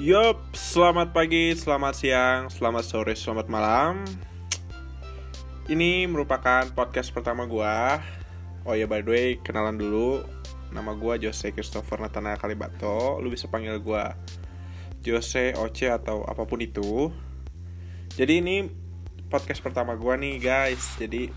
[0.00, 4.00] Yup, selamat pagi, selamat siang, selamat sore, selamat malam.
[5.68, 8.00] Ini merupakan podcast pertama gua.
[8.64, 10.24] Oh ya by the way, kenalan dulu.
[10.72, 13.20] Nama gua Jose Christopher Nathanael Kalibato.
[13.20, 14.16] Lu bisa panggil gua
[15.04, 17.12] Jose, Oce atau apa pun itu.
[18.16, 18.72] Jadi ini
[19.28, 20.96] podcast pertama gua nih guys.
[20.96, 21.28] Jadi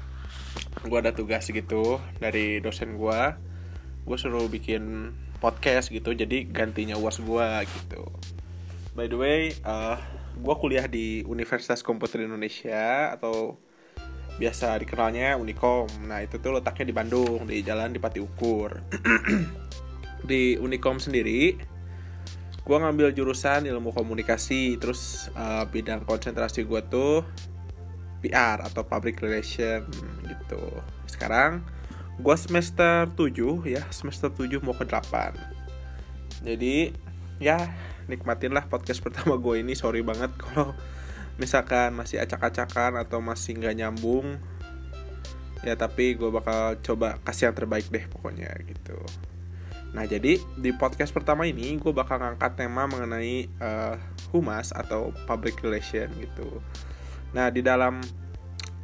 [0.87, 3.35] gua ada tugas gitu dari dosen gua.
[4.07, 5.11] Gua suruh bikin
[5.43, 8.07] podcast gitu jadi gantinya uas gua gitu
[8.93, 9.97] by the way uh,
[10.41, 13.57] gua kuliah di Universitas Komputer Indonesia atau
[14.37, 18.81] biasa dikenalnya Unikom nah itu tuh letaknya di Bandung di jalan di Pati Ukur.
[20.23, 21.59] Di Unikom sendiri
[22.63, 24.79] gua ngambil jurusan ilmu komunikasi.
[24.79, 27.27] Terus uh, bidang konsentrasi gua tuh
[28.23, 29.83] PR atau public relation
[30.23, 30.63] gitu.
[31.11, 31.59] Sekarang
[32.21, 35.33] gue semester 7 ya semester 7 mau ke 8
[36.45, 36.93] jadi
[37.41, 37.57] ya
[38.07, 40.75] nikmatin lah podcast pertama gue ini sorry banget kalau
[41.37, 44.37] misalkan masih acak-acakan atau masih nggak nyambung.
[45.63, 48.99] Ya tapi gue bakal coba kasih yang terbaik deh pokoknya gitu.
[49.95, 53.95] Nah jadi di podcast pertama ini gue bakal ngangkat tema mengenai uh,
[54.35, 56.59] humas atau public relation gitu.
[57.31, 58.03] Nah di dalam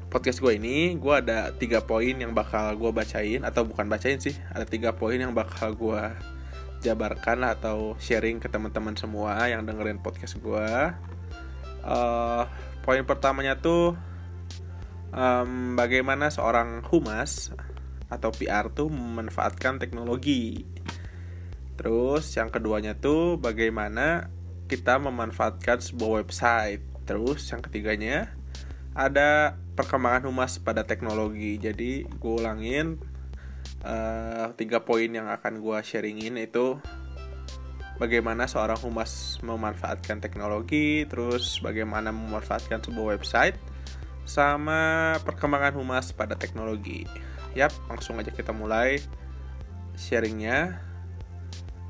[0.10, 4.34] podcast gue ini gue ada tiga poin yang bakal gue bacain atau bukan bacain sih
[4.50, 6.02] ada tiga poin yang bakal gue
[6.80, 10.70] jabarkan atau sharing ke teman-teman semua yang dengerin podcast gue
[11.84, 12.44] uh,
[12.84, 13.96] poin pertamanya tuh
[15.14, 17.54] um, bagaimana seorang humas
[18.10, 20.66] atau PR tuh memanfaatkan teknologi.
[21.78, 24.34] Terus yang keduanya tuh bagaimana
[24.66, 26.84] kita memanfaatkan sebuah website.
[27.06, 28.34] Terus yang ketiganya
[28.98, 31.62] ada perkembangan humas pada teknologi.
[31.62, 32.98] Jadi gue ulangin
[33.84, 36.80] uh, tiga poin yang akan gue sharingin itu
[38.00, 43.60] bagaimana seorang humas memanfaatkan teknologi, terus bagaimana memanfaatkan sebuah website,
[44.24, 47.04] sama perkembangan humas pada teknologi.
[47.54, 49.04] Yap, langsung aja kita mulai
[50.00, 50.80] sharingnya.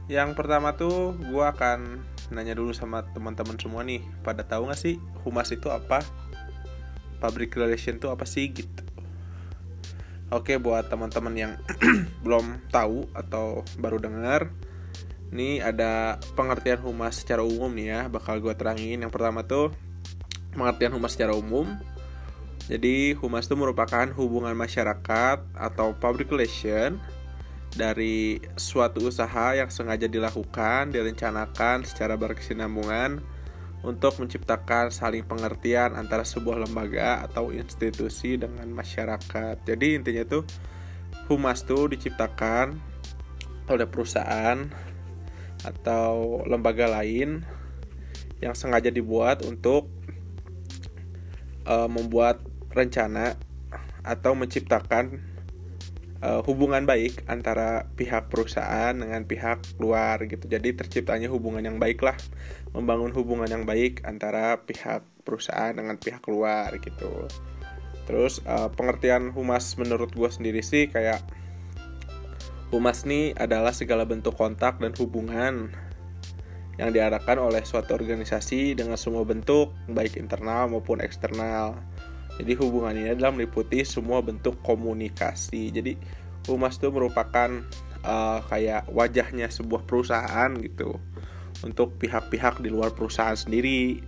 [0.09, 2.01] Yang pertama tuh gue akan
[2.33, 6.01] nanya dulu sama teman-teman semua nih, pada tahu gak sih humas itu apa?
[7.19, 8.81] public relation itu apa sih gitu
[10.29, 11.53] oke buat teman-teman yang
[12.25, 14.49] belum tahu atau baru dengar
[15.29, 19.05] ini ada pengertian humas secara umum nih ya bakal gue terangin.
[19.05, 19.69] Yang pertama tuh
[20.57, 21.77] pengertian humas secara umum.
[22.69, 27.01] Jadi humas itu merupakan hubungan masyarakat atau public relation
[27.73, 33.21] dari suatu usaha yang sengaja dilakukan, direncanakan secara berkesinambungan
[33.79, 39.63] untuk menciptakan saling pengertian antara sebuah lembaga atau institusi dengan masyarakat.
[39.63, 40.43] Jadi intinya tuh
[41.31, 42.75] humas tuh diciptakan
[43.69, 44.67] oleh perusahaan
[45.63, 47.43] atau lembaga lain
[48.39, 49.91] yang sengaja dibuat untuk
[51.67, 52.39] uh, membuat
[52.71, 53.35] rencana
[54.01, 55.28] atau menciptakan
[56.23, 60.45] uh, hubungan baik antara pihak perusahaan dengan pihak luar gitu.
[60.47, 62.15] Jadi terciptanya hubungan yang baik lah,
[62.75, 67.27] membangun hubungan yang baik antara pihak perusahaan dengan pihak luar gitu.
[68.09, 71.21] Terus uh, pengertian humas menurut gue sendiri sih kayak
[72.73, 75.73] humas nih adalah segala bentuk kontak dan hubungan
[76.79, 81.75] yang diarahkan oleh suatu organisasi dengan semua bentuk baik internal maupun eksternal
[82.39, 85.75] jadi hubungan ini adalah meliputi semua bentuk komunikasi.
[85.75, 85.99] Jadi
[86.47, 87.51] humas itu merupakan
[88.07, 90.95] uh, kayak wajahnya sebuah perusahaan gitu
[91.67, 93.99] untuk pihak-pihak di luar perusahaan sendiri.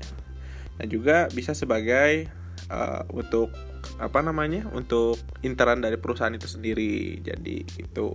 [0.79, 2.31] Dan juga bisa sebagai
[2.71, 3.51] uh, untuk
[3.99, 4.63] apa namanya?
[4.71, 7.19] untuk intern dari perusahaan itu sendiri.
[7.19, 8.07] Jadi itu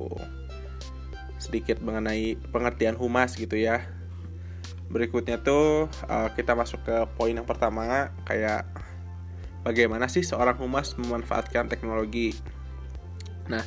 [1.36, 3.84] sedikit mengenai pengertian humas gitu ya.
[4.88, 8.64] Berikutnya tuh uh, kita masuk ke poin yang pertama kayak
[9.66, 12.38] bagaimana sih seorang humas memanfaatkan teknologi.
[13.50, 13.66] Nah,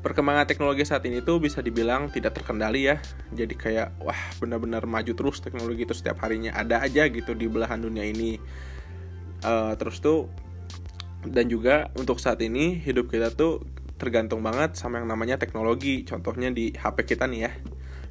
[0.00, 2.96] perkembangan teknologi saat ini tuh bisa dibilang tidak terkendali ya.
[3.36, 7.84] Jadi kayak wah benar-benar maju terus teknologi itu setiap harinya ada aja gitu di belahan
[7.84, 8.40] dunia ini.
[9.44, 10.32] Uh, terus tuh
[11.28, 13.60] dan juga untuk saat ini hidup kita tuh
[14.00, 16.08] tergantung banget sama yang namanya teknologi.
[16.08, 17.52] Contohnya di HP kita nih ya.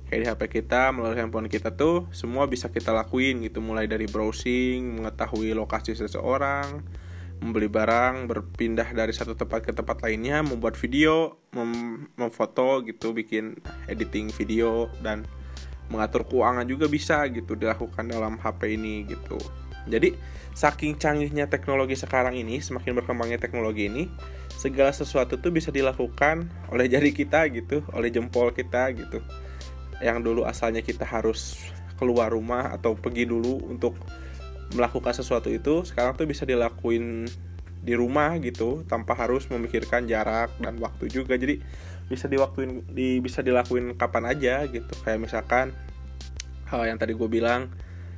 [0.08, 4.08] Kayak di HP kita melalui handphone kita tuh semua bisa kita lakuin gitu mulai dari
[4.08, 6.80] browsing, mengetahui lokasi seseorang,
[7.42, 13.57] membeli barang, berpindah dari satu tempat ke tempat lainnya, membuat video, mem memfoto gitu, bikin
[13.86, 15.24] editing video dan
[15.88, 19.39] mengatur keuangan juga bisa gitu dilakukan dalam HP ini gitu.
[19.88, 20.13] Jadi
[20.51, 24.12] saking canggihnya teknologi sekarang ini, semakin berkembangnya teknologi ini,
[24.60, 29.24] segala sesuatu tuh bisa dilakukan oleh jari kita gitu, oleh jempol kita gitu.
[30.04, 31.56] Yang dulu asalnya kita harus
[31.98, 33.98] keluar rumah atau pergi dulu untuk
[34.75, 37.28] melakukan sesuatu itu sekarang tuh bisa dilakuin
[37.88, 41.40] di rumah gitu tanpa harus memikirkan jarak dan waktu juga.
[41.40, 41.64] Jadi
[42.08, 44.92] bisa diwaktuin di bisa dilakuin kapan aja gitu.
[45.08, 45.72] Kayak misalkan
[46.68, 47.72] hal yang tadi gue bilang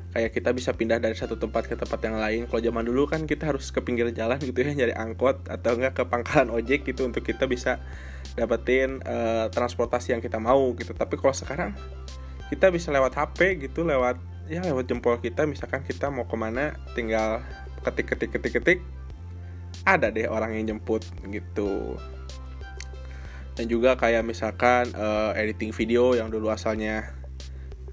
[0.10, 2.50] kayak kita bisa pindah dari satu tempat ke tempat yang lain.
[2.50, 6.01] Kalau zaman dulu kan kita harus ke pinggir jalan gitu ya nyari angkot atau enggak
[6.01, 7.78] ke pangkalan ojek gitu untuk kita bisa
[8.34, 10.98] dapetin uh, transportasi yang kita mau gitu.
[10.98, 11.78] Tapi kalau sekarang
[12.50, 14.18] kita bisa lewat HP gitu lewat
[14.50, 17.46] ya lewat jempol kita misalkan kita mau ke mana tinggal
[17.86, 18.80] ketik ketik ketik ketik
[19.86, 21.96] ada deh orang yang jemput gitu.
[23.56, 27.12] Dan juga kayak misalkan uh, editing video yang dulu asalnya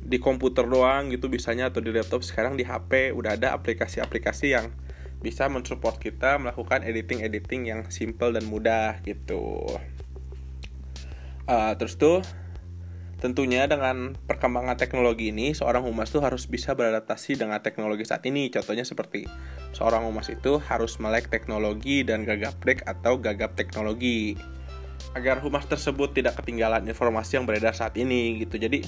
[0.06, 4.70] di komputer doang gitu bisanya atau di laptop sekarang di HP udah ada aplikasi-aplikasi yang
[5.18, 9.66] bisa mensupport kita melakukan editing-editing yang simple dan mudah gitu.
[11.50, 12.22] Uh, terus tuh
[13.16, 18.52] Tentunya dengan perkembangan teknologi ini, seorang humas tuh harus bisa beradaptasi dengan teknologi saat ini.
[18.52, 19.24] Contohnya seperti
[19.72, 24.36] seorang humas itu harus melek teknologi dan gagap break atau gagap teknologi.
[25.16, 28.60] Agar humas tersebut tidak ketinggalan informasi yang beredar saat ini gitu.
[28.60, 28.84] Jadi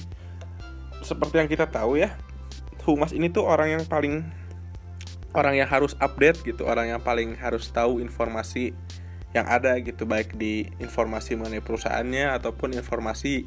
[1.01, 2.13] seperti yang kita tahu ya,
[2.85, 4.29] humas ini tuh orang yang paling
[5.33, 8.77] orang yang harus update gitu, orang yang paling harus tahu informasi
[9.33, 13.45] yang ada gitu baik di informasi mengenai perusahaannya ataupun informasi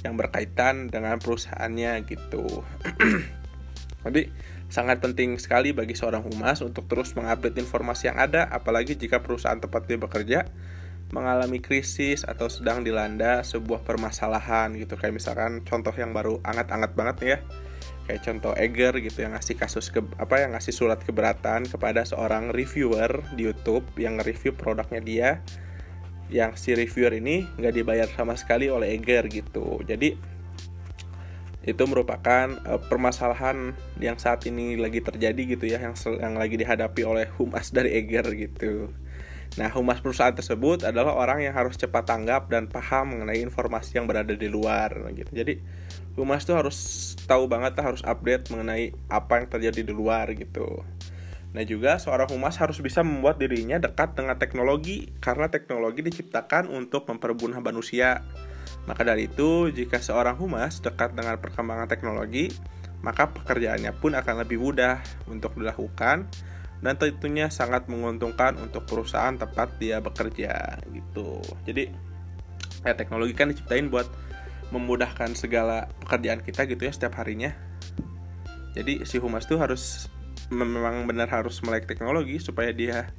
[0.00, 2.64] yang berkaitan dengan perusahaannya gitu.
[4.04, 4.32] Jadi
[4.72, 9.60] sangat penting sekali bagi seorang humas untuk terus mengupdate informasi yang ada, apalagi jika perusahaan
[9.60, 10.40] tempat dia bekerja
[11.12, 14.96] mengalami krisis atau sedang dilanda sebuah permasalahan gitu.
[14.96, 17.38] Kayak misalkan contoh yang baru anget-anget banget nih ya.
[18.02, 22.50] Kayak contoh Eger gitu yang ngasih kasus ke apa yang ngasih surat keberatan kepada seorang
[22.50, 25.30] reviewer di YouTube yang nge-review produknya dia
[26.32, 30.16] yang si reviewer ini nggak dibayar sama sekali oleh Eger gitu jadi
[31.62, 37.06] itu merupakan uh, permasalahan yang saat ini lagi terjadi gitu ya yang yang lagi dihadapi
[37.06, 38.90] oleh humas dari Eger gitu.
[39.60, 44.08] Nah, humas perusahaan tersebut adalah orang yang harus cepat tanggap dan paham mengenai informasi yang
[44.08, 45.28] berada di luar gitu.
[45.28, 45.60] Jadi,
[46.16, 50.80] humas tuh harus tahu banget harus update mengenai apa yang terjadi di luar gitu.
[51.52, 57.04] Nah juga seorang humas harus bisa membuat dirinya dekat dengan teknologi karena teknologi diciptakan untuk
[57.04, 58.24] mempermudah manusia.
[58.88, 62.50] Maka dari itu, jika seorang humas dekat dengan perkembangan teknologi,
[63.04, 66.26] maka pekerjaannya pun akan lebih mudah untuk dilakukan
[66.82, 71.38] dan tentunya sangat menguntungkan untuk perusahaan tempat dia bekerja gitu.
[71.68, 71.92] Jadi
[72.82, 74.10] ya teknologi kan diciptain buat
[74.74, 77.54] memudahkan segala pekerjaan kita gitu ya setiap harinya.
[78.72, 80.08] Jadi si humas tuh harus
[80.52, 83.10] memang benar harus melek teknologi supaya dia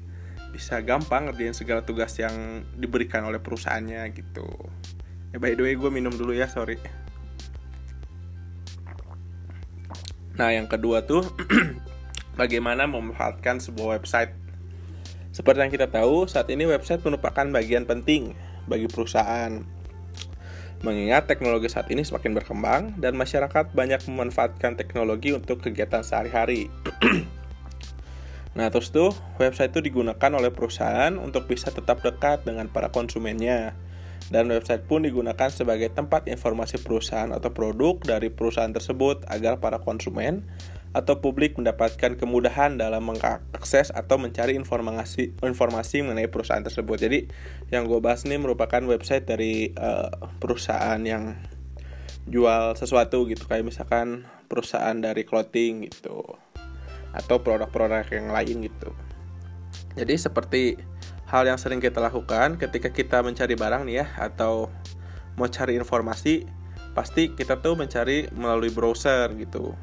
[0.54, 4.46] bisa gampang ngerjain segala tugas yang diberikan oleh perusahaannya gitu.
[5.34, 6.78] Ya by the way gue minum dulu ya sorry.
[10.38, 11.26] Nah yang kedua tuh
[12.42, 14.38] bagaimana memanfaatkan sebuah website.
[15.34, 18.38] Seperti yang kita tahu saat ini website merupakan bagian penting
[18.70, 19.66] bagi perusahaan
[20.84, 26.68] Mengingat teknologi saat ini semakin berkembang dan masyarakat banyak memanfaatkan teknologi untuk kegiatan sehari-hari.
[28.60, 33.72] nah, terus tuh website itu digunakan oleh perusahaan untuk bisa tetap dekat dengan para konsumennya.
[34.28, 39.80] Dan website pun digunakan sebagai tempat informasi perusahaan atau produk dari perusahaan tersebut agar para
[39.80, 40.44] konsumen
[40.94, 46.98] atau publik mendapatkan kemudahan dalam mengakses atau mencari informasi informasi mengenai perusahaan tersebut.
[47.02, 47.20] Jadi
[47.74, 51.34] yang gue bahas ini merupakan website dari uh, perusahaan yang
[52.30, 56.24] jual sesuatu gitu kayak misalkan perusahaan dari clothing gitu
[57.14, 58.94] atau produk-produk yang lain gitu.
[59.98, 60.78] Jadi seperti
[61.30, 64.70] hal yang sering kita lakukan ketika kita mencari barang nih ya atau
[65.34, 66.46] mau cari informasi
[66.94, 69.74] pasti kita tuh mencari melalui browser gitu.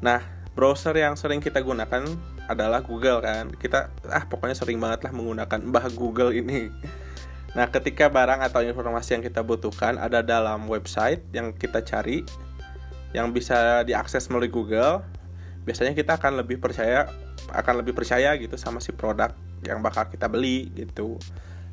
[0.00, 2.02] Nah, browser yang sering kita gunakan
[2.50, 3.54] adalah Google kan?
[3.54, 6.66] Kita ah pokoknya sering banget lah menggunakan bah Google ini.
[7.56, 12.20] Nah ketika barang atau informasi yang kita butuhkan ada dalam website yang kita cari
[13.16, 15.00] yang bisa diakses melalui Google
[15.64, 17.08] biasanya kita akan lebih percaya
[17.48, 19.32] akan lebih percaya gitu sama si produk
[19.64, 21.16] yang bakal kita beli gitu.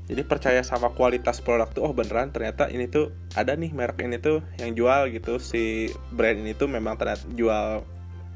[0.08, 4.16] Jadi percaya sama kualitas produk tuh oh beneran ternyata ini tuh ada nih merek ini
[4.16, 5.44] tuh yang jual gitu.
[5.44, 7.84] Si brand ini tuh memang ternyata jual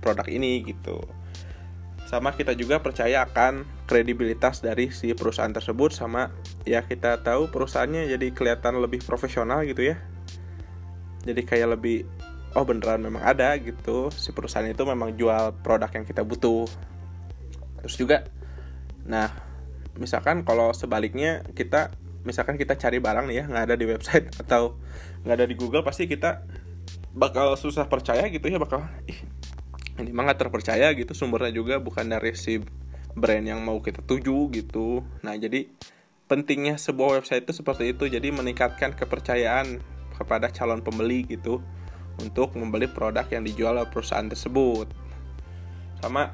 [0.01, 0.99] produk ini gitu.
[2.09, 6.33] Sama kita juga percaya akan kredibilitas dari si perusahaan tersebut sama
[6.65, 10.01] ya kita tahu perusahaannya jadi kelihatan lebih profesional gitu ya.
[11.23, 12.09] Jadi kayak lebih
[12.57, 14.09] oh beneran memang ada gitu.
[14.09, 16.65] Si perusahaan itu memang jual produk yang kita butuh.
[17.85, 18.17] Terus juga
[19.05, 19.29] nah
[19.99, 24.79] misalkan kalau sebaliknya kita misalkan kita cari barang nih ya nggak ada di website atau
[25.23, 26.43] nggak ada di Google pasti kita
[27.13, 29.17] bakal susah percaya gitu ya bakal ih
[29.99, 32.63] ini mah gak terpercaya gitu sumbernya juga bukan dari si
[33.19, 35.03] brand yang mau kita tuju gitu.
[35.21, 35.67] Nah jadi
[36.29, 39.81] pentingnya sebuah website itu seperti itu jadi meningkatkan kepercayaan
[40.15, 41.59] kepada calon pembeli gitu
[42.21, 44.87] untuk membeli produk yang dijual oleh perusahaan tersebut.
[45.99, 46.31] Sama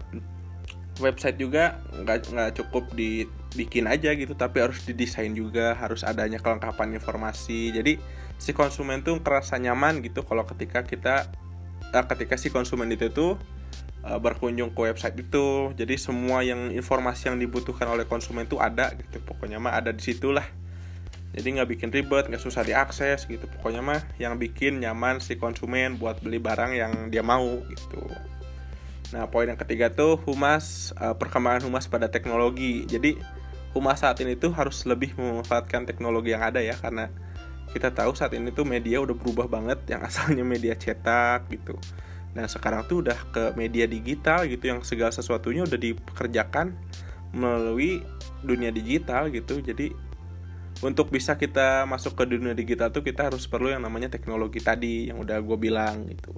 [1.01, 6.97] website juga nggak nggak cukup dibikin aja gitu tapi harus didesain juga harus adanya kelengkapan
[6.97, 7.71] informasi.
[7.71, 7.97] Jadi
[8.35, 11.31] si konsumen tuh kerasa nyaman gitu kalau ketika kita
[11.93, 13.39] eh, ketika si konsumen itu tuh
[14.05, 15.73] eh, berkunjung ke website itu.
[15.73, 19.19] Jadi semua yang informasi yang dibutuhkan oleh konsumen tuh ada gitu.
[19.25, 20.45] Pokoknya mah ada di situ lah
[21.35, 23.43] jadi nggak bikin ribet nggak susah diakses gitu.
[23.59, 28.07] Pokoknya mah yang bikin nyaman si konsumen buat beli barang yang dia mau gitu.
[29.11, 32.87] Nah, poin yang ketiga tuh humas uh, perkembangan humas pada teknologi.
[32.87, 33.19] Jadi
[33.75, 36.79] humas saat ini tuh harus lebih memanfaatkan teknologi yang ada ya.
[36.79, 37.11] Karena
[37.75, 39.83] kita tahu saat ini tuh media udah berubah banget.
[39.91, 41.75] Yang asalnya media cetak gitu.
[42.35, 46.75] Nah, sekarang tuh udah ke media digital gitu yang segala sesuatunya udah dikerjakan
[47.31, 48.03] melalui
[48.43, 49.63] dunia digital gitu.
[49.63, 49.95] Jadi
[50.83, 55.07] untuk bisa kita masuk ke dunia digital tuh kita harus perlu yang namanya teknologi tadi
[55.07, 56.35] yang udah gue bilang gitu.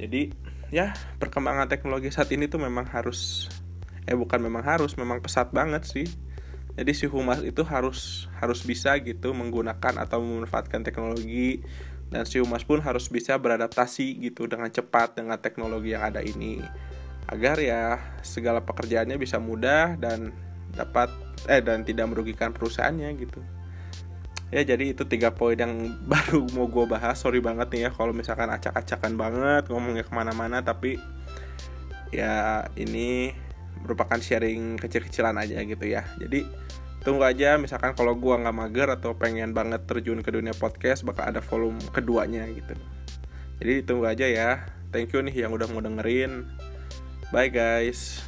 [0.00, 0.32] Jadi
[0.72, 3.48] ya perkembangan teknologi saat ini tuh memang harus
[4.08, 6.08] eh bukan memang harus memang pesat banget sih
[6.78, 11.60] jadi si humas itu harus harus bisa gitu menggunakan atau memanfaatkan teknologi
[12.08, 16.64] dan si humas pun harus bisa beradaptasi gitu dengan cepat dengan teknologi yang ada ini.
[17.28, 20.32] Agar ya segala pekerjaannya bisa mudah dan
[20.72, 21.12] dapat
[21.44, 23.40] eh dan tidak merugikan perusahaannya gitu.
[24.48, 27.20] Ya jadi itu tiga poin yang baru mau gue bahas.
[27.20, 30.96] Sorry banget nih ya kalau misalkan acak-acakan banget ngomongnya ke mana-mana tapi
[32.08, 33.36] ya ini
[33.84, 36.08] merupakan sharing kecil-kecilan aja gitu ya.
[36.16, 36.48] Jadi
[37.02, 41.30] tunggu aja misalkan kalau gue nggak mager atau pengen banget terjun ke dunia podcast bakal
[41.30, 42.74] ada volume keduanya gitu.
[43.58, 44.50] Jadi tunggu aja ya.
[44.88, 46.48] Thank you nih yang udah mau dengerin.
[47.28, 48.27] Bye guys